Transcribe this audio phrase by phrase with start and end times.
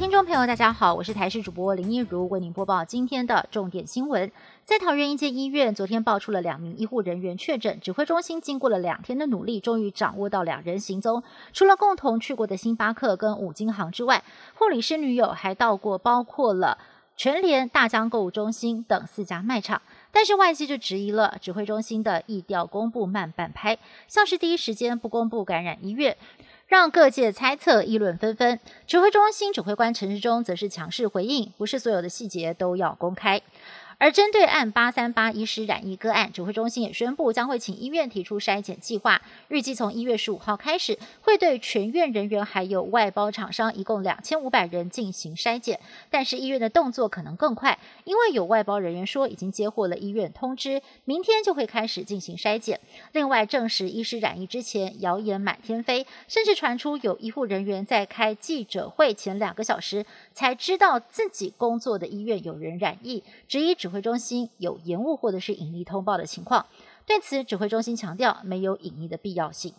[0.00, 4.32] 听众朋友，大家好，我是台视主播林一如，为您播报今天的重点新闻。
[4.64, 11.22] 在桃园一间医院，昨天爆出了两名医护人员确诊，指挥中心经过了两天的努力，终于掌握到两人行踪。
[11.52, 14.24] 除了共同去过的星巴克跟五金行之外，
[14.54, 16.78] 护理师女友还到过包括了
[17.14, 19.82] 全联、大江购物中心等四家卖场。
[20.10, 23.76] 但是外界就质疑了指挥中心的疫调公布慢半拍，
[24.08, 26.16] 像是第一时间不公布感染医院。
[26.70, 28.60] 让各界猜测、议论纷纷。
[28.86, 33.42] 指挥中心指挥官陈时中则是强势回应，不是所有的细节都要公开。
[34.00, 45.78] 而针对案八三八医师染疫个案，指挥中心也宣布将会请医院提出筛检计划，预计从一月十五号开始，会对全院人员还有外包厂商一共两千五百人进行筛检。
[46.08, 52.80] 但是医院的动作可能更快，因为有外包人员说已经接获了医院通知，明天就会开始进行筛检。
[53.12, 63.89] 另外证实医师染疫之前，谣言满天飞，甚至传出有医护人员在开记者会前两个小时才知道自己工作的医院有人染疫，质疑指。
[63.90, 66.66] 指挥中心有延误或者是隐匿通报的情况，
[67.04, 69.74] 对此指挥中心强调没有隐匿的必要性。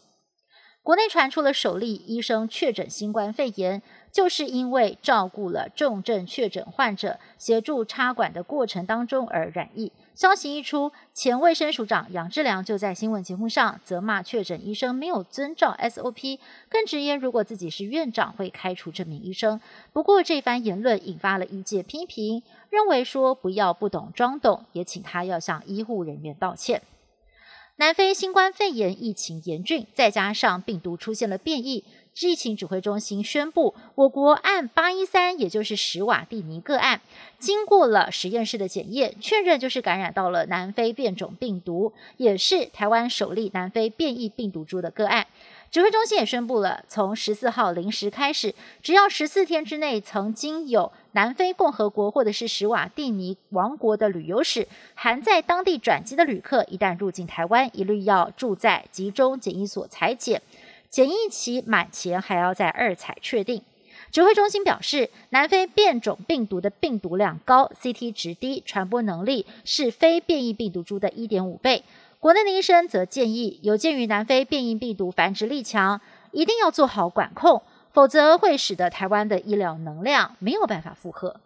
[0.83, 9.91] 国内传出了首例医生确诊新冠肺炎，就是因为照顾了重症确诊患者，协助插管的过程当中而染疫。
[10.13, 16.37] 消息一出，前卫生署长杨志良就在新闻节目上责骂确诊医生没有遵照 SOP，
[16.69, 19.59] 更直言如果自己是院长会开除这名医生。
[19.93, 26.83] 不过这番言论引发了一界批评，认为说不要不懂装懂，也请他要向医护人员道歉。
[27.77, 31.83] 南非新冠肺炎疫情严峻，再加上病毒出现了变异，
[32.19, 37.01] 疫情指挥中心宣布，我国按八一三，也就是史瓦蒂尼个案，
[37.39, 45.27] 经过了实验室的检验，确认就是感染到了南非变种病毒，也是台湾首例南非变异病毒株的个案。
[45.71, 60.41] 指挥中心也宣布了，从十四号零时开始，只要十四天之内曾经有南非共和国或者是史瓦蒂尼王国的旅游史，含在当地转机的旅客，一旦入境台湾，一律要住在集中检疫所裁检，
[60.91, 63.63] 检疫期满前还要在二采确定。
[64.11, 71.85] 指挥中心表示，南非变种病毒的病毒量高，CT 值低，传播能力是非变异病毒株的一点五倍。
[72.19, 77.63] 国内的医生则建议，有鉴于南非变异病毒繁殖力强，一定要做好管控，
[77.93, 81.39] 否则会使得台湾的医疗能量没有办法负荷。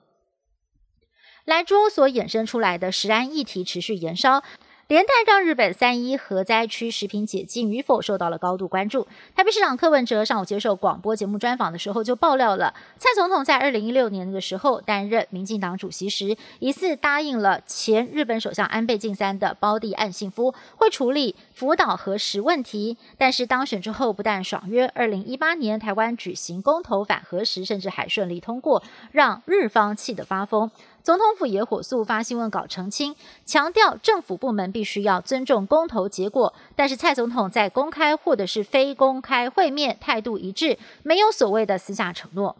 [1.45, 4.41] 莱猪所衍生出来的食安议题持续延烧。
[4.87, 9.07] 连带让日本三一核灾区食品解禁与否受到了高度关注。
[9.35, 22.95] 台北市长柯文哲上午接受广播节目专访的时候就爆料了，蔡总统在二零一六年的时候担任民进党主席时，疑似答应了前日本首相安倍晋三的胞弟岸信夫会处理福岛核食问题。
[23.17, 30.69] 但是当选之后，不但爽约二零一八年台湾举行公投反核食，甚至还顺利通过，让日方气得发疯。
[31.05, 36.55] 总统府也火速发新闻稿澄清，强调政府部门必须要尊重公投结果。
[36.75, 42.55] 但是蔡总统在公开或者是非公开会面态度一致，没有所谓的私下承诺。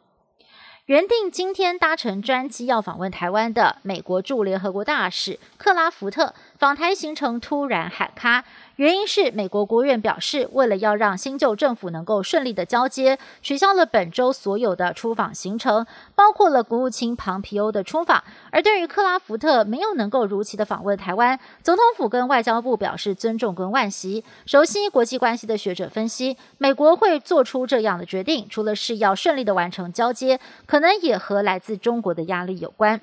[0.85, 8.45] 原定今天搭乘专机要访问台湾的美国驻联合国大使克拉福特，访台行程突然喊卡。
[8.77, 18.21] 原因是美国国务院表示，为了要让新旧政府能够顺利的交接，取消了本周所有的出访行程，包括了国务卿庞皮欧的出访。
[18.51, 24.25] 而对于克拉福特没有能够如期的访问台湾，总统府跟外交部表示尊重跟惋惜。
[24.45, 32.99] 熟悉国际关系的学者分析，美国会做出这样的决定，除了是要顺利的完成交接，可能也和来自中国的压力有关。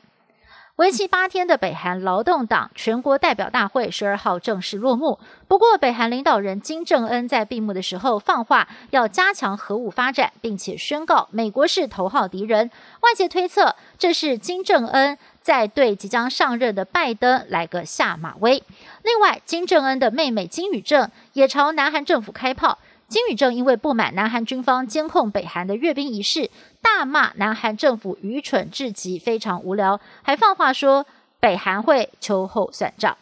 [0.77, 5.19] 为期八天的北韩劳动党全国代表大会十二号正式落幕。
[5.47, 12.71] 不过，北韩领导人金正恩在闭幕的时候放话，要加强核武发展，并且宣告美国是头号敌人。
[13.01, 18.63] 外界推测，这是金正恩在对即将上任的拜登来个下马威。
[19.03, 22.79] 另外，金正恩的妹妹金宇正也朝南韩政府开炮。
[23.13, 26.51] 金宇正因为不满南韩军方监控北韩的阅兵仪式，
[26.81, 31.05] 大骂南韩政府愚蠢至极，非常无聊，还放话说
[31.39, 33.15] 北韩会秋后算账。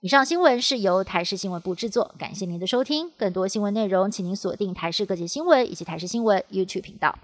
[0.00, 3.10] 以上新闻是由台视新闻部制作，感谢您的收听。
[3.18, 7.18] 更多新闻内容，请您锁定台视各界新闻以及台视新闻 YouTube 频道。